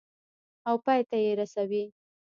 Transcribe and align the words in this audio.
او 0.67 0.75
پای 0.85 1.01
ته 1.09 1.17
یې 1.23 1.31
رسوي. 1.39 1.83